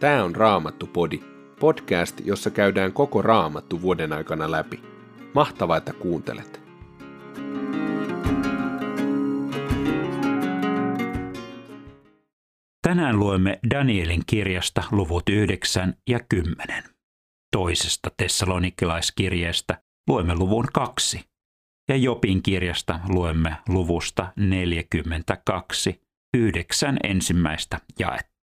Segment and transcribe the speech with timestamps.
[0.00, 1.20] Tämä on Raamattu-podi,
[1.60, 4.82] podcast, jossa käydään koko Raamattu vuoden aikana läpi.
[5.34, 6.60] Mahtavaa, että kuuntelet!
[12.82, 16.84] Tänään luemme Danielin kirjasta luvut 9 ja 10.
[17.56, 21.20] Toisesta tessalonikalaiskirjeestä luemme luvun 2
[21.88, 26.02] ja Jopin kirjasta luemme luvusta 42
[26.36, 28.35] yhdeksän ensimmäistä jaetta.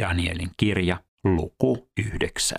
[0.00, 2.58] Danielin kirja, luku 9.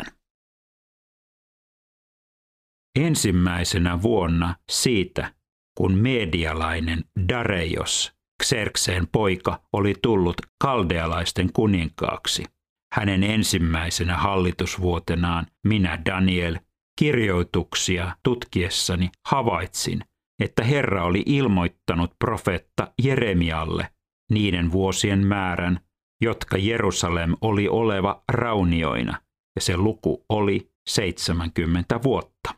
[2.99, 5.33] Ensimmäisenä vuonna siitä,
[5.77, 12.45] kun medialainen Dareios, Xerxeen poika, oli tullut kaldealaisten kuninkaaksi.
[12.93, 16.59] Hänen ensimmäisenä hallitusvuotenaan minä Daniel
[16.99, 20.01] kirjoituksia tutkiessani havaitsin,
[20.43, 23.87] että Herra oli ilmoittanut profeetta Jeremialle
[24.31, 25.79] niiden vuosien määrän,
[26.21, 29.21] jotka Jerusalem oli oleva raunioina,
[29.55, 32.55] ja se luku oli 70 vuotta.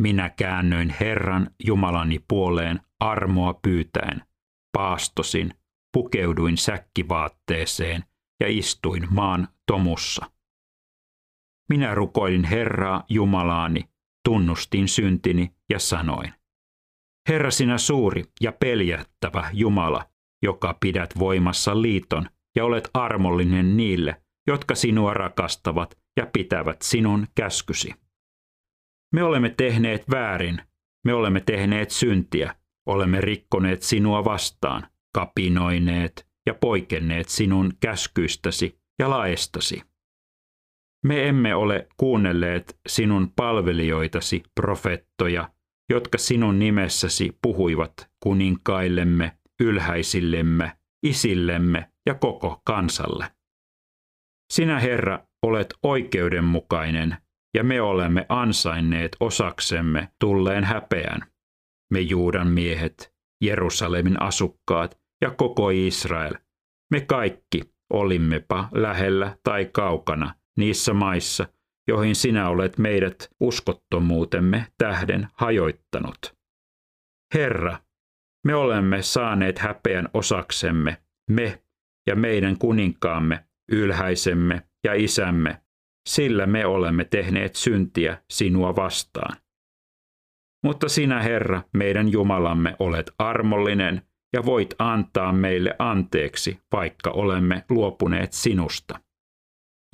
[0.00, 4.22] Minä käännöin Herran Jumalani puoleen armoa pyytäen,
[4.72, 5.54] paastosin,
[5.92, 8.04] pukeuduin säkkivaatteeseen
[8.40, 10.30] ja istuin maan tomussa.
[11.68, 13.88] Minä rukoilin Herraa Jumalaani,
[14.24, 16.32] tunnustin syntini ja sanoin,
[17.28, 20.10] Herra sinä suuri ja peljättävä Jumala,
[20.42, 22.28] joka pidät voimassa liiton
[22.58, 27.94] ja olet armollinen niille, jotka sinua rakastavat ja pitävät sinun käskysi.
[29.14, 30.62] Me olemme tehneet väärin,
[31.06, 32.54] me olemme tehneet syntiä,
[32.86, 39.82] olemme rikkoneet sinua vastaan, kapinoineet ja poikenneet sinun käskyistäsi ja laestasi.
[41.06, 45.48] Me emme ole kuunnelleet sinun palvelijoitasi profettoja,
[45.90, 50.72] jotka sinun nimessäsi puhuivat kuninkaillemme, ylhäisillemme,
[51.02, 53.30] isillemme ja koko kansalle.
[54.52, 57.16] Sinä, Herra, olet oikeudenmukainen,
[57.54, 61.20] ja me olemme ansainneet osaksemme tulleen häpeän.
[61.92, 66.34] Me Juudan miehet, Jerusalemin asukkaat ja koko Israel,
[66.90, 67.62] me kaikki
[67.92, 71.46] olimmepa lähellä tai kaukana niissä maissa,
[71.88, 76.34] joihin sinä olet meidät uskottomuutemme tähden hajoittanut.
[77.34, 77.78] Herra,
[78.46, 81.62] me olemme saaneet häpeän osaksemme, me
[82.08, 85.62] ja meidän kuninkaamme, ylhäisemme ja isämme,
[86.08, 89.36] sillä me olemme tehneet syntiä sinua vastaan.
[90.64, 94.02] Mutta sinä, Herra, meidän Jumalamme, olet armollinen
[94.32, 99.00] ja voit antaa meille anteeksi, vaikka olemme luopuneet sinusta.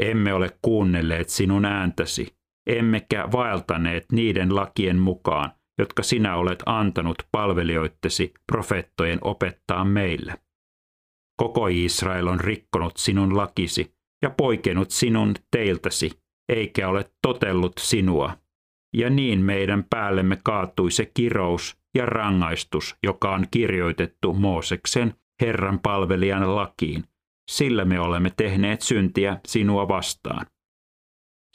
[0.02, 2.36] Emme ole kuunnelleet sinun ääntäsi,
[2.66, 10.34] emmekä vaeltaneet niiden lakien mukaan, jotka sinä olet antanut palvelijoittesi profettojen opettaa meille.
[11.36, 16.10] Koko Israel on rikkonut sinun lakisi ja poikennut sinun teiltäsi,
[16.48, 18.36] eikä ole totellut sinua.
[18.96, 26.56] Ja niin meidän päällemme kaatui se kirous ja rangaistus, joka on kirjoitettu Mooseksen Herran palvelijan
[26.56, 27.04] lakiin,
[27.50, 30.46] sillä me olemme tehneet syntiä sinua vastaan.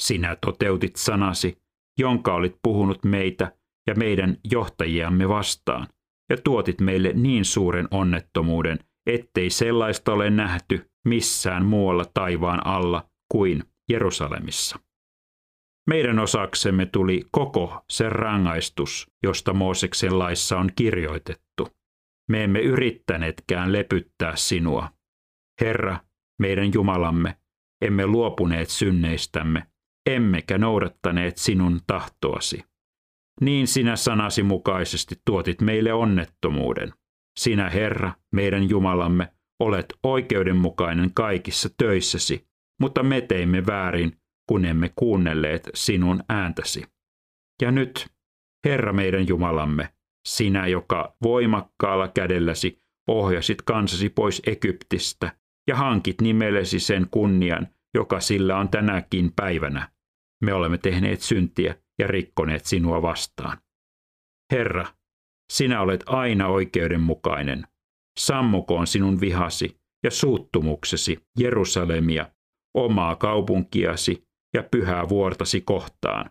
[0.02, 1.58] Sinä toteutit sanasi,
[2.00, 3.52] jonka olit puhunut meitä
[3.88, 5.88] ja meidän johtajiamme vastaan,
[6.30, 13.64] ja tuotit meille niin suuren onnettomuuden, ettei sellaista ole nähty missään muualla taivaan alla kuin
[13.90, 14.80] Jerusalemissa.
[15.90, 21.68] Meidän osaksemme tuli koko se rangaistus, josta Mooseksen laissa on kirjoitettu.
[22.30, 24.90] Me emme yrittäneetkään lepyttää sinua.
[25.62, 26.00] Herra,
[26.40, 27.38] meidän Jumalamme,
[27.82, 29.68] emme luopuneet synneistämme,
[30.10, 32.64] emmekä noudattaneet sinun tahtoasi.
[33.42, 36.94] Niin sinä sanasi mukaisesti tuotit meille onnettomuuden.
[37.40, 42.48] Sinä, Herra, meidän Jumalamme, olet oikeudenmukainen kaikissa töissäsi,
[42.82, 44.18] mutta me teimme väärin,
[44.50, 46.84] kun emme kuunnelleet sinun ääntäsi.
[47.62, 48.08] Ja nyt,
[48.66, 49.94] Herra meidän Jumalamme,
[50.28, 55.38] sinä, joka voimakkaalla kädelläsi ohjasit kansasi pois Egyptistä
[55.68, 59.92] ja hankit nimellesi sen kunnian, joka sillä on tänäkin päivänä.
[60.44, 63.58] Me olemme tehneet syntiä ja rikkoneet sinua vastaan.
[64.52, 64.86] Herra,
[65.52, 67.64] sinä olet aina oikeudenmukainen.
[68.20, 72.26] Sammukoon sinun vihasi ja suuttumuksesi Jerusalemia,
[72.78, 74.24] omaa kaupunkiasi
[74.54, 76.30] ja pyhää vuortasi kohtaan.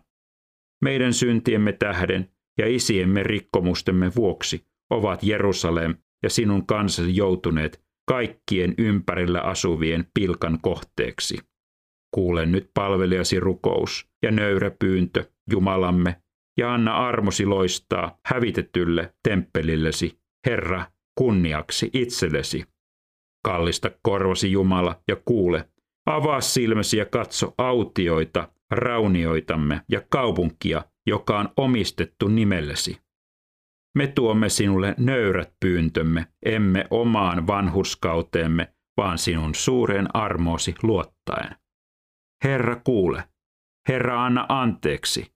[0.83, 9.41] Meidän syntiemme tähden ja isiemme rikkomustemme vuoksi ovat Jerusalem ja sinun kansasi joutuneet kaikkien ympärillä
[9.41, 11.37] asuvien pilkan kohteeksi.
[12.15, 16.21] Kuule nyt palvelijasi rukous ja nöyrä pyyntö, Jumalamme,
[16.59, 20.85] ja anna armosi loistaa hävitetylle temppelillesi, Herra,
[21.17, 22.65] kunniaksi itsellesi.
[23.45, 25.69] Kallista korvasi Jumala ja kuule,
[26.05, 33.01] avaa silmäsi ja katso autioita, raunioitamme ja kaupunkia, joka on omistettu nimellesi.
[33.95, 41.55] Me tuomme sinulle nöyrät pyyntömme, emme omaan vanhurskauteemme, vaan sinun suureen armoosi luottaen.
[42.43, 43.23] Herra kuule,
[43.87, 45.33] Herra anna anteeksi,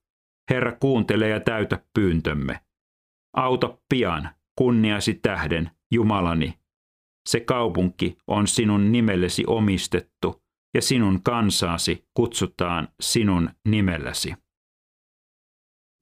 [0.49, 2.59] Herra kuuntele ja täytä pyyntömme.
[3.35, 6.53] Auta pian, kunniasi tähden, Jumalani.
[7.29, 10.43] Se kaupunki on sinun nimellesi omistettu,
[10.73, 14.33] ja sinun kansaasi kutsutaan sinun nimelläsi.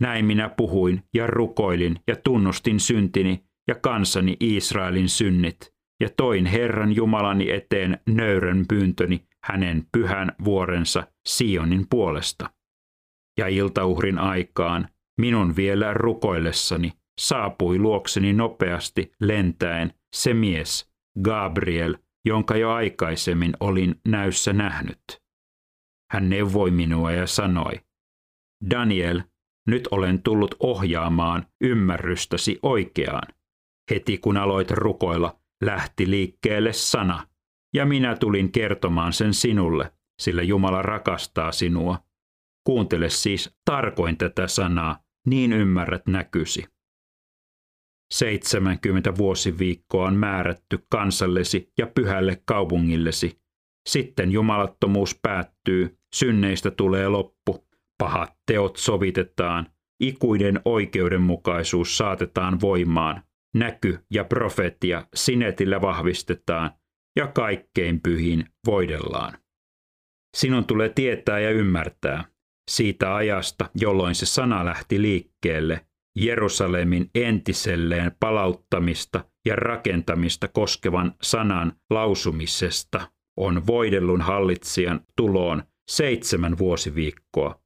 [0.01, 6.95] Näin minä puhuin ja rukoilin ja tunnustin syntini ja kansani Israelin synnit, ja toin Herran
[6.95, 12.49] Jumalani eteen nöyrän pyyntöni hänen pyhän vuorensa Sionin puolesta.
[13.37, 14.87] Ja iltauhrin aikaan,
[15.19, 20.91] minun vielä rukoillessani, saapui luokseni nopeasti lentäen se mies,
[21.21, 21.95] Gabriel,
[22.25, 25.21] jonka jo aikaisemmin olin näyssä nähnyt.
[26.11, 27.79] Hän neuvoi minua ja sanoi,
[28.69, 29.21] Daniel,
[29.67, 33.27] nyt olen tullut ohjaamaan ymmärrystäsi oikeaan.
[33.91, 37.27] Heti kun aloit rukoilla, lähti liikkeelle sana,
[37.73, 39.91] ja minä tulin kertomaan sen sinulle,
[40.21, 41.99] sillä Jumala rakastaa sinua.
[42.63, 46.65] Kuuntele siis tarkoin tätä sanaa, niin ymmärrät näkysi.
[48.13, 53.41] 70 vuosiviikkoa on määrätty kansallesi ja pyhälle kaupungillesi.
[53.89, 57.67] Sitten jumalattomuus päättyy, synneistä tulee loppu,
[57.97, 59.67] pahat teot sovitetaan,
[59.99, 63.23] ikuinen oikeudenmukaisuus saatetaan voimaan,
[63.55, 66.71] näky ja profetia sinetillä vahvistetaan
[67.15, 69.37] ja kaikkein pyhin voidellaan.
[70.37, 72.30] Sinun tulee tietää ja ymmärtää
[72.75, 75.85] siitä ajasta, jolloin se sana lähti liikkeelle,
[76.15, 87.61] Jerusalemin entiselleen palauttamista ja rakentamista koskevan sanan lausumisesta on voidellun hallitsijan tuloon seitsemän vuosiviikkoa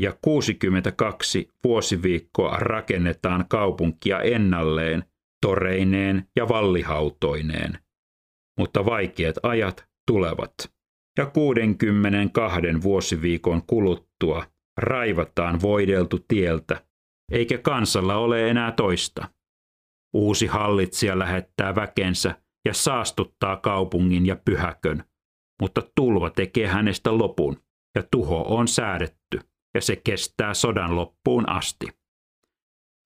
[0.00, 5.04] ja 62 vuosiviikkoa rakennetaan kaupunkia ennalleen,
[5.42, 7.78] toreineen ja vallihautoineen.
[8.58, 10.52] Mutta vaikeat ajat tulevat.
[11.18, 14.09] Ja 62 vuosiviikon kuluttua
[14.76, 16.84] raivataan voideltu tieltä,
[17.32, 19.28] eikä kansalla ole enää toista.
[20.14, 25.04] Uusi hallitsija lähettää väkensä ja saastuttaa kaupungin ja pyhäkön,
[25.62, 27.62] mutta tulva tekee hänestä lopun
[27.94, 29.40] ja tuho on säädetty
[29.74, 31.86] ja se kestää sodan loppuun asti.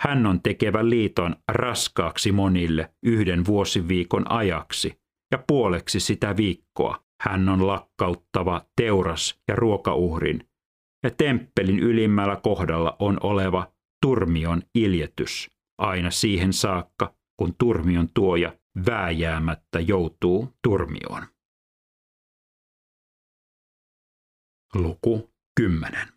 [0.02, 5.00] Hän on tekevä liiton raskaaksi monille yhden vuosiviikon ajaksi
[5.32, 10.48] ja puoleksi sitä viikkoa hän on lakkauttava teuras ja ruokauhrin
[11.04, 13.72] ja temppelin ylimmällä kohdalla on oleva
[14.02, 21.26] turmion iljetys aina siihen saakka, kun turmion tuoja vääjäämättä joutuu turmioon.
[24.74, 26.08] Luku 10.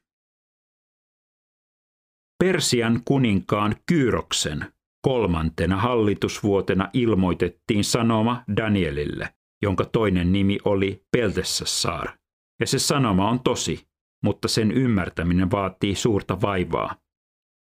[2.43, 12.17] Persian kuninkaan Kyroksen kolmantena hallitusvuotena ilmoitettiin sanoma Danielille, jonka toinen nimi oli Peltessassar.
[12.59, 13.87] Ja se sanoma on tosi,
[14.23, 16.95] mutta sen ymmärtäminen vaatii suurta vaivaa.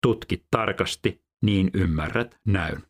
[0.01, 2.83] Tutkit tarkasti, niin ymmärrät näyn.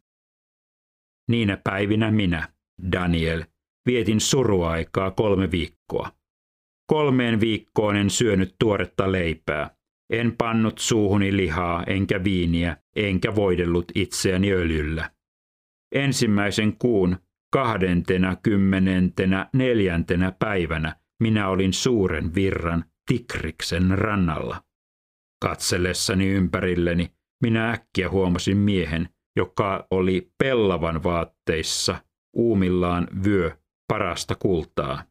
[1.29, 2.53] Niinä päivinä minä,
[2.91, 3.43] Daniel,
[3.85, 6.11] vietin suruaikaa kolme viikkoa.
[6.87, 9.75] Kolmeen viikkoon en syönyt tuoretta leipää,
[10.09, 15.11] en pannut suuhuni lihaa enkä viiniä, enkä voidellut itseäni öljyllä.
[15.95, 17.17] Ensimmäisen kuun
[17.53, 24.63] kahdentena kymmenentenä neljäntenä päivänä minä olin suuren virran Tikriksen rannalla.
[25.41, 27.11] Katsellessani ympärilleni
[27.43, 32.01] minä äkkiä huomasin miehen, joka oli pellavan vaatteissa,
[32.33, 33.51] uumillaan vyö
[33.87, 35.03] parasta kultaa,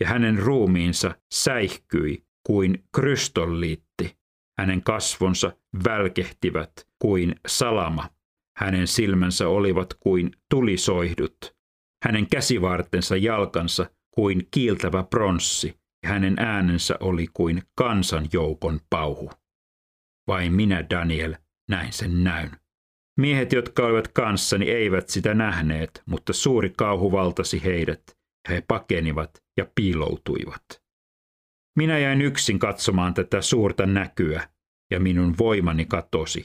[0.00, 4.18] ja hänen ruumiinsa säihkyi kuin krystolliitti.
[4.58, 5.52] Hänen kasvonsa
[5.84, 8.10] välkehtivät kuin salama.
[8.56, 11.56] Hänen silmänsä olivat kuin tulisoihdut.
[12.04, 19.30] Hänen käsivartensa jalkansa kuin kiiltävä pronssi hänen äänensä oli kuin kansanjoukon pauhu.
[20.28, 21.34] Vain minä, Daniel,
[21.70, 22.50] näin sen näyn.
[23.18, 28.02] Miehet, jotka olivat kanssani, eivät sitä nähneet, mutta suuri kauhu valtasi heidät.
[28.48, 30.64] He pakenivat ja piiloutuivat.
[31.78, 34.48] Minä jäin yksin katsomaan tätä suurta näkyä,
[34.90, 36.44] ja minun voimani katosi.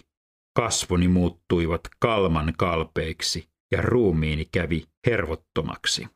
[0.55, 6.07] Kasvoni muuttuivat kalman kalpeiksi, ja ruumiini kävi hervottomaksi.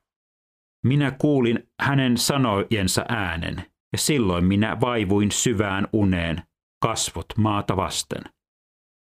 [0.87, 3.55] Minä kuulin hänen sanojensa äänen,
[3.93, 6.43] ja silloin minä vaivuin syvään uneen,
[6.83, 8.23] kasvot maata vasten.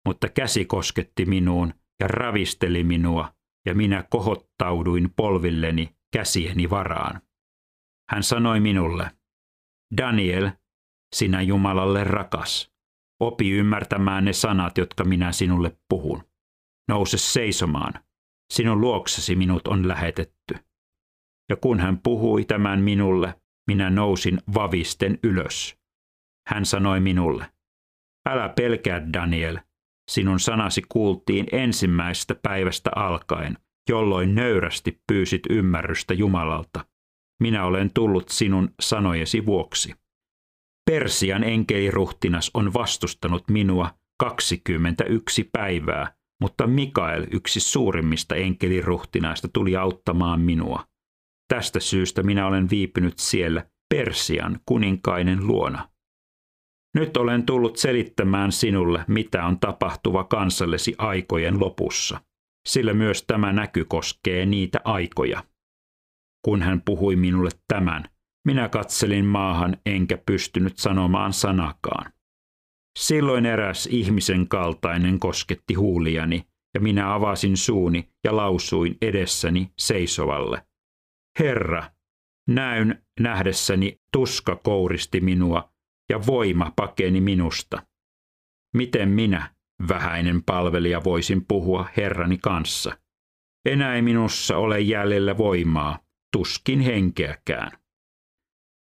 [0.07, 3.35] Mutta käsi kosketti minuun ja ravisteli minua,
[3.67, 7.21] ja minä kohottauduin polvilleni käsieni varaan.
[8.11, 9.11] Hän sanoi minulle,
[9.97, 10.51] Daniel,
[11.15, 12.73] sinä Jumalalle rakas,
[13.21, 16.23] opi ymmärtämään ne sanat, jotka minä sinulle puhun.
[16.89, 17.93] Nouse seisomaan,
[18.53, 20.68] sinun luoksesi minut on lähetetty.
[21.49, 23.35] Ja kun hän puhui tämän minulle,
[23.67, 25.77] minä nousin vavisten ylös.
[26.49, 27.47] Hän sanoi minulle,
[28.29, 29.59] älä pelkää Daniel,
[30.11, 36.85] sinun sanasi kuultiin ensimmäisestä päivästä alkaen, jolloin nöyrästi pyysit ymmärrystä Jumalalta.
[37.43, 39.95] Minä olen tullut sinun sanojesi vuoksi.
[40.91, 43.91] Persian enkeliruhtinas on vastustanut minua
[44.21, 50.85] 21 päivää, mutta Mikael, yksi suurimmista enkeliruhtinaista, tuli auttamaan minua.
[51.49, 55.89] Tästä syystä minä olen viipynyt siellä Persian kuninkainen luona.
[56.95, 62.21] Nyt olen tullut selittämään sinulle, mitä on tapahtuva kansallesi aikojen lopussa,
[62.69, 65.45] sillä myös tämä näky koskee niitä aikoja.
[66.45, 68.05] Kun hän puhui minulle tämän,
[68.47, 72.13] minä katselin maahan enkä pystynyt sanomaan sanakaan.
[72.99, 80.63] Silloin eräs ihmisen kaltainen kosketti huuliani, ja minä avasin suuni ja lausuin edessäni seisovalle.
[81.39, 81.91] Herra,
[82.49, 85.73] näyn nähdessäni tuska kouristi minua
[86.11, 87.87] ja voima pakeni minusta.
[88.75, 89.55] Miten minä,
[89.89, 92.99] vähäinen palvelija, voisin puhua Herrani kanssa?
[93.65, 95.99] Enää ei minussa ole jäljellä voimaa,
[96.33, 97.71] tuskin henkeäkään.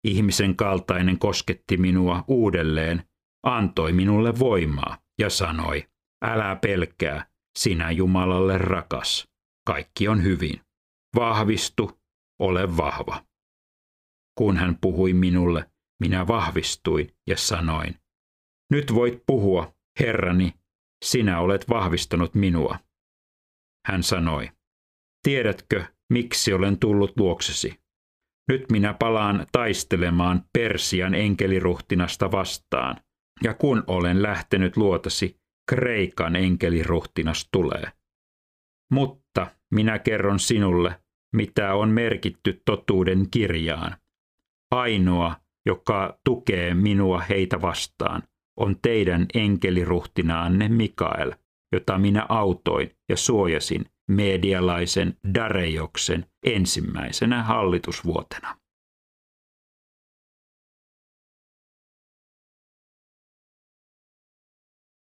[0.04, 3.04] Ihmisen kaltainen kosketti minua uudelleen,
[3.44, 5.88] antoi minulle voimaa ja sanoi,
[6.22, 9.28] älä pelkää, sinä Jumalalle rakas,
[9.68, 10.62] kaikki on hyvin.
[11.16, 12.00] Vahvistu,
[12.40, 13.26] ole vahva.
[14.38, 17.96] Kun hän puhui minulle, minä vahvistuin ja sanoin,
[18.72, 20.54] nyt voit puhua, Herrani,
[21.06, 22.80] sinä olet vahvistanut minua.
[23.88, 24.50] Hän sanoi,
[25.24, 27.80] tiedätkö, miksi olen tullut luoksesi?
[28.52, 33.02] Nyt minä palaan taistelemaan Persian enkeliruhtinasta vastaan,
[33.44, 35.40] ja kun olen lähtenyt luotasi,
[35.70, 37.92] Kreikan enkeliruhtinas tulee.
[38.92, 41.02] Mutta minä kerron sinulle,
[41.34, 43.98] mitä on merkitty totuuden kirjaan.
[44.72, 48.24] Ainoa, joka tukee minua heitä vastaan,
[48.60, 51.34] on teidän enkeliruhtinaanne Mikael,
[51.72, 58.58] jota minä autoin ja suojasin medialaisen Darejoksen ensimmäisenä hallitusvuotena.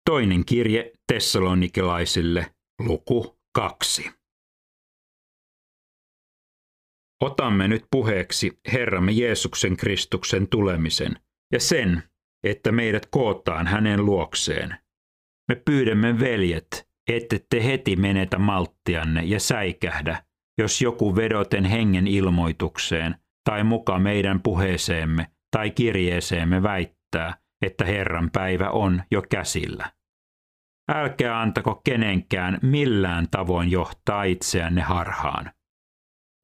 [0.09, 4.22] Toinen kirje Tessalonikilaisille, luku 2.
[7.23, 11.15] Otamme nyt puheeksi Herramme Jeesuksen Kristuksen tulemisen
[11.53, 12.03] ja sen,
[12.43, 14.75] että meidät kootaan hänen luokseen.
[15.49, 20.23] Me pyydämme veljet, ette te heti menetä malttianne ja säikähdä,
[20.57, 23.15] jos joku vedoten hengen ilmoitukseen
[23.49, 29.91] tai muka meidän puheeseemme tai kirjeeseemme väittää, että Herran päivä on jo käsillä.
[30.91, 35.51] Älkää antako kenenkään millään tavoin johtaa itseänne harhaan.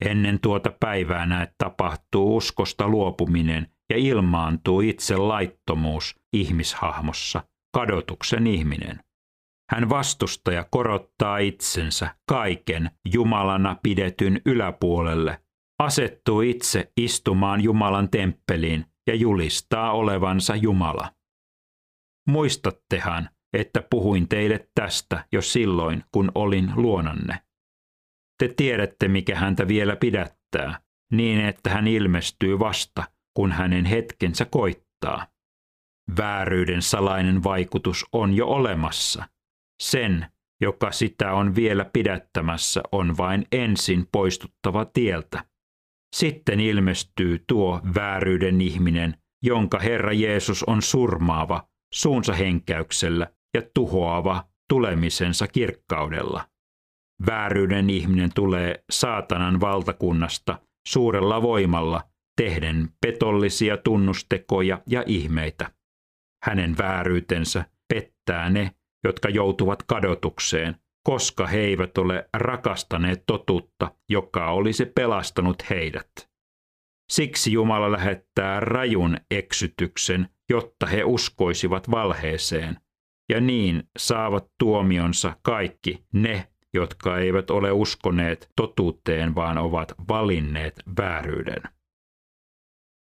[0.05, 7.43] Ennen tuota päivää näet tapahtuu uskosta luopuminen ja ilmaantuu itse laittomuus ihmishahmossa,
[7.75, 8.99] kadotuksen ihminen.
[9.71, 15.43] Hän vastustaja korottaa itsensä kaiken Jumalana pidetyn yläpuolelle,
[15.79, 21.13] asettuu itse istumaan Jumalan temppeliin ja julistaa olevansa Jumala.
[22.29, 27.39] Muistattehan, että puhuin teille tästä jo silloin, kun olin luonanne.
[28.39, 30.79] Te tiedätte, mikä häntä vielä pidättää,
[31.11, 33.03] niin että hän ilmestyy vasta,
[33.33, 35.27] kun hänen hetkensä koittaa.
[36.17, 39.29] Vääryyden salainen vaikutus on jo olemassa.
[39.81, 40.25] Sen,
[40.61, 45.45] joka sitä on vielä pidättämässä, on vain ensin poistuttava tieltä.
[46.15, 55.47] Sitten ilmestyy tuo vääryyden ihminen, jonka Herra Jeesus on surmaava suunsa henkäyksellä ja tuhoava tulemisensa
[55.47, 56.49] kirkkaudella.
[57.25, 62.03] Vääryyden ihminen tulee saatanan valtakunnasta suurella voimalla
[62.41, 65.71] tehden petollisia tunnustekoja ja ihmeitä.
[66.45, 68.71] Hänen vääryytensä pettää ne,
[69.03, 76.11] jotka joutuvat kadotukseen, koska he eivät ole rakastaneet totuutta, joka olisi pelastanut heidät.
[77.11, 82.77] Siksi Jumala lähettää rajun eksytyksen, jotta he uskoisivat valheeseen,
[83.29, 91.63] ja niin saavat tuomionsa kaikki ne, jotka eivät ole uskoneet totuuteen, vaan ovat valinneet vääryyden.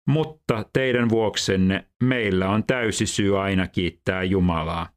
[0.08, 4.88] Mutta teidän vuoksenne meillä on täysi syy aina kiittää Jumalaa.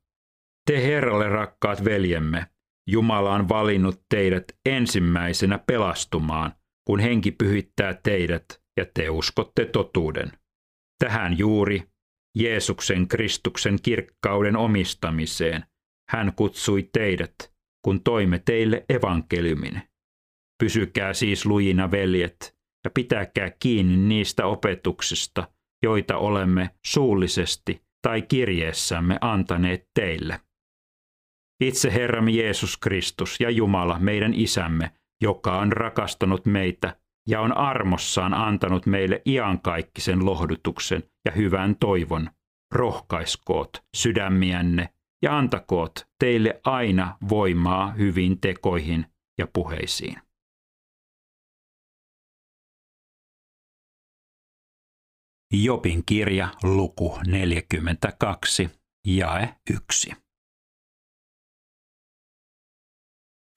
[0.66, 2.48] Te Herralle rakkaat veljemme,
[2.90, 6.54] Jumala on valinnut teidät ensimmäisenä pelastumaan,
[6.88, 8.46] kun henki pyhittää teidät
[8.78, 10.32] ja te uskotte totuuden.
[11.00, 11.84] Tähän juuri
[12.38, 15.66] Jeesuksen Kristuksen kirkkauden omistamiseen
[16.10, 17.36] hän kutsui teidät,
[17.81, 19.81] kun toimme teille evankeliumin.
[20.63, 25.48] Pysykää siis lujina, veljet, ja pitäkää kiinni niistä opetuksista,
[25.84, 30.39] joita olemme suullisesti tai kirjeessämme antaneet teille.
[31.63, 34.91] Itse Herramme Jeesus Kristus ja Jumala, meidän Isämme,
[35.22, 36.96] joka on rakastanut meitä
[37.27, 42.29] ja on armossaan antanut meille iankaikkisen lohdutuksen ja hyvän toivon,
[42.72, 44.89] rohkaiskoot sydämiänne
[45.22, 49.06] ja antakoot teille aina voimaa hyvin tekoihin
[49.38, 50.22] ja puheisiin.
[55.54, 58.70] Jopin kirja luku 42,
[59.08, 60.12] jae 1.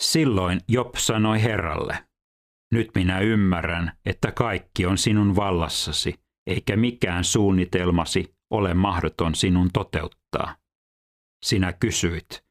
[0.03, 2.09] Silloin Job sanoi Herralle,
[2.73, 6.15] nyt minä ymmärrän, että kaikki on sinun vallassasi,
[6.47, 10.57] eikä mikään suunnitelmasi ole mahdoton sinun toteuttaa.
[11.45, 12.45] Sinä kysyit,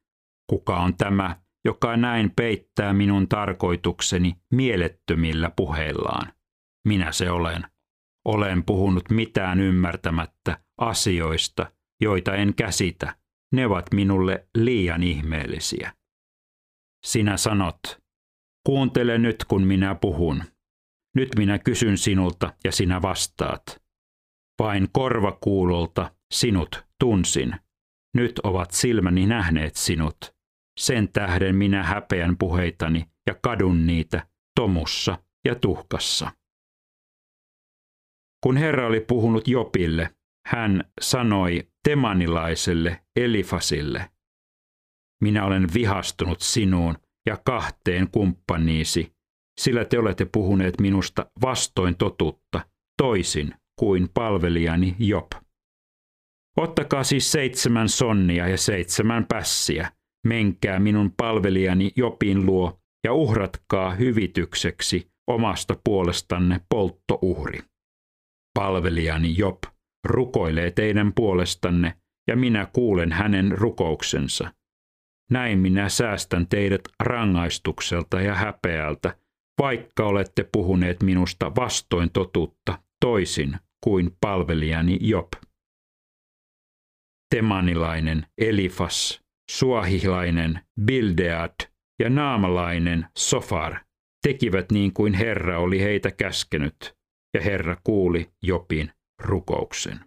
[0.50, 6.34] kuka on tämä, joka näin peittää minun tarkoitukseni mielettömillä puheillaan?
[6.88, 7.64] Minä se olen.
[8.26, 13.16] Olen puhunut mitään ymmärtämättä asioista, joita en käsitä.
[13.54, 15.94] Ne ovat minulle liian ihmeellisiä.
[17.06, 17.80] Sinä sanot,
[18.66, 20.44] kuuntele nyt kun minä puhun.
[21.16, 23.82] Nyt minä kysyn sinulta ja sinä vastaat.
[24.60, 27.56] Vain korvakuulolta sinut tunsin.
[28.14, 30.18] Nyt ovat silmäni nähneet sinut.
[30.80, 36.32] Sen tähden minä häpeän puheitani ja kadun niitä tomussa ja tuhkassa.
[38.44, 40.16] Kun Herra oli puhunut Jopille,
[40.48, 44.12] hän sanoi temanilaiselle Elifasille,
[45.22, 49.14] minä olen vihastunut sinuun ja kahteen kumppaniisi,
[49.60, 52.66] sillä te olette puhuneet minusta vastoin totuutta,
[52.98, 55.32] toisin kuin palvelijani Job.
[56.60, 59.92] Ottakaa siis seitsemän sonnia ja seitsemän pässiä,
[60.28, 67.60] menkää minun palvelijani Jopin luo ja uhratkaa hyvitykseksi omasta puolestanne polttouhri.
[68.54, 69.58] Palvelijani Job
[70.08, 71.94] rukoilee teidän puolestanne
[72.28, 74.54] ja minä kuulen hänen rukouksensa.
[75.32, 79.18] Näin minä säästän teidät rangaistukselta ja häpeältä,
[79.62, 85.28] vaikka olette puhuneet minusta vastoin totuutta toisin kuin palvelijani Job.
[87.36, 91.56] Temanilainen Elifas, Suahilainen Bildead
[92.00, 93.76] ja naamalainen Sofar
[94.28, 96.98] tekivät niin kuin Herra oli heitä käskenyt,
[97.34, 100.00] ja Herra kuuli Jopin rukouksen.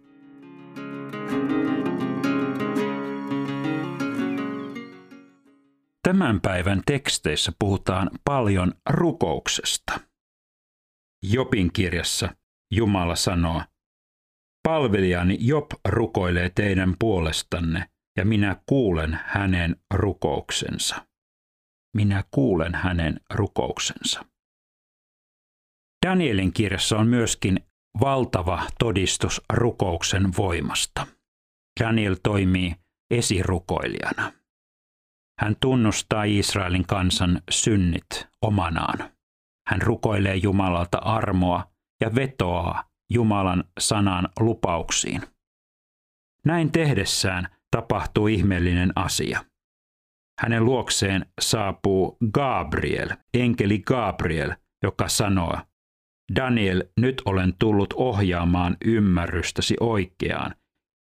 [6.03, 9.99] Tämän päivän teksteissä puhutaan paljon rukouksesta.
[11.31, 12.35] Jopin kirjassa
[12.73, 13.61] Jumala sanoo,
[14.63, 21.05] Palvelijani Job rukoilee teidän puolestanne, ja minä kuulen hänen rukouksensa.
[21.95, 24.25] Minä kuulen hänen rukouksensa.
[26.05, 27.59] Danielin kirjassa on myöskin
[28.01, 31.07] valtava todistus rukouksen voimasta.
[31.79, 32.75] Daniel toimii
[33.11, 34.31] esirukoilijana.
[35.39, 39.11] Hän tunnustaa Israelin kansan synnit omanaan.
[39.67, 41.71] Hän rukoilee Jumalalta armoa
[42.01, 45.21] ja vetoaa Jumalan sanan lupauksiin.
[46.45, 49.45] Näin tehdessään tapahtuu ihmeellinen asia.
[50.41, 55.57] Hänen luokseen saapuu Gabriel, enkeli Gabriel, joka sanoo,
[56.35, 60.55] Daniel, nyt olen tullut ohjaamaan ymmärrystäsi oikeaan.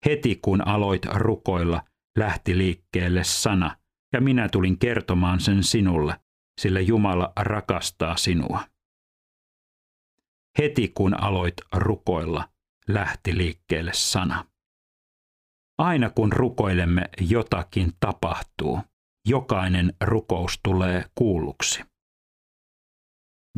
[0.06, 1.84] Heti kun aloit rukoilla,
[2.18, 3.78] lähti liikkeelle sana,
[4.14, 6.16] ja minä tulin kertomaan sen sinulle,
[6.62, 8.71] sillä Jumala rakastaa sinua.
[10.58, 12.50] Heti kun aloit rukoilla,
[12.88, 14.46] lähti liikkeelle sana.
[15.78, 18.80] Aina kun rukoilemme, jotakin tapahtuu.
[19.28, 21.84] Jokainen rukous tulee kuulluksi.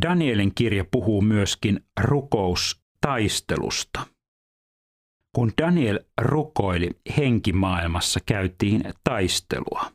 [0.01, 4.07] Danielin kirja puhuu myöskin rukoustaistelusta.
[5.35, 9.91] Kun Daniel rukoili, henkimaailmassa käytiin taistelua.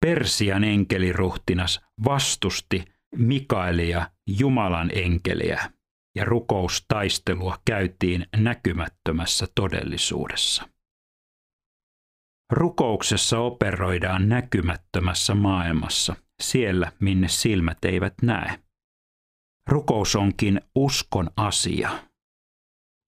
[0.00, 2.84] Persian enkeliruhtinas vastusti
[3.16, 5.70] Mikaelia, Jumalan enkeliä,
[6.16, 10.68] ja rukoustaistelua käytiin näkymättömässä todellisuudessa.
[12.52, 18.62] Rukouksessa operoidaan näkymättömässä maailmassa, siellä minne silmät eivät näe.
[19.68, 21.90] Rukous onkin uskon asia.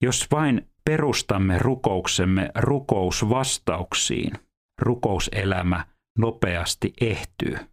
[0.03, 4.33] Jos vain perustamme rukouksemme rukousvastauksiin,
[4.81, 5.87] rukouselämä
[6.19, 7.72] nopeasti ehtyy.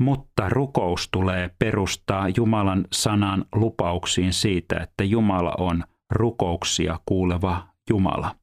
[0.00, 8.36] Mutta rukous tulee perustaa Jumalan sanan lupauksiin siitä, että Jumala on rukouksia kuuleva Jumala.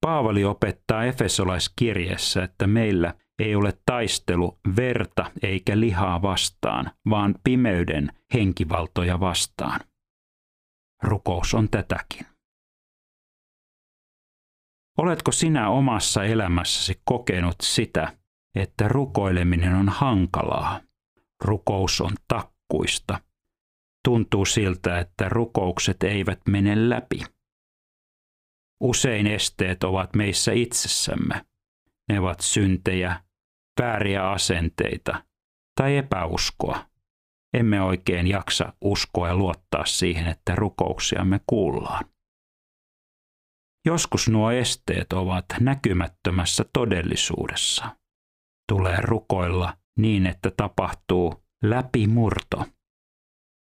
[0.00, 9.20] Paavali opettaa Efesolaiskirjeessä, että meillä ei ole taistelu verta eikä lihaa vastaan, vaan pimeyden henkivaltoja
[9.20, 9.80] vastaan.
[11.02, 12.26] Rukous on tätäkin.
[14.98, 18.16] Oletko sinä omassa elämässäsi kokenut sitä,
[18.54, 20.80] että rukoileminen on hankalaa?
[21.44, 23.20] Rukous on takkuista.
[24.04, 27.22] Tuntuu siltä, että rukoukset eivät mene läpi.
[28.80, 31.46] Usein esteet ovat meissä itsessämme.
[32.08, 33.22] Ne ovat syntejä,
[33.80, 35.24] vääriä asenteita
[35.80, 36.86] tai epäuskoa.
[37.54, 42.04] Emme oikein jaksa uskoa ja luottaa siihen, että rukouksiamme kuullaan.
[43.86, 48.01] Joskus nuo esteet ovat näkymättömässä todellisuudessa.
[48.68, 52.64] Tulee rukoilla niin, että tapahtuu läpimurto.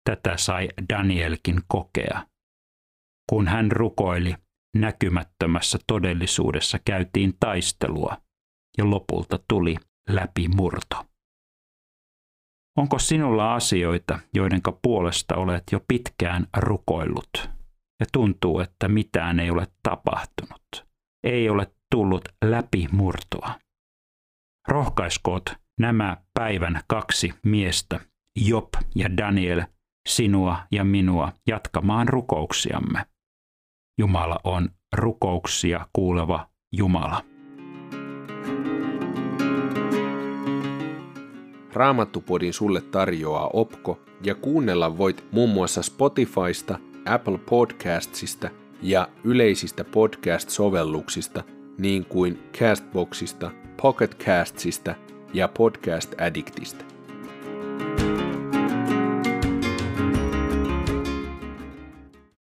[0.09, 2.25] Tätä sai Danielkin kokea.
[3.29, 4.35] Kun hän rukoili,
[4.75, 8.17] näkymättömässä todellisuudessa käytiin taistelua
[8.77, 9.75] ja lopulta tuli
[10.09, 11.05] läpimurto.
[12.77, 17.49] Onko sinulla asioita, joiden puolesta olet jo pitkään rukoillut
[17.99, 20.85] ja tuntuu, että mitään ei ole tapahtunut?
[21.23, 23.53] Ei ole tullut läpimurtoa.
[24.67, 27.99] Rohkaiskoot nämä päivän kaksi miestä,
[28.47, 29.61] Job ja Daniel,
[30.09, 33.05] sinua ja minua jatkamaan rukouksiamme.
[33.99, 37.23] Jumala on rukouksia kuuleva Jumala.
[41.73, 48.49] Raamattupodin sulle tarjoaa Opko ja kuunnella voit muun muassa Spotifysta, Apple Podcastsista
[48.81, 51.43] ja yleisistä podcast-sovelluksista
[51.77, 54.95] niin kuin Castboxista, Pocketcastsista
[55.33, 56.85] ja Podcast Addictista.